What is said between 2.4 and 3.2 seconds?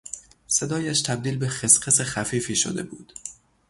شده بود.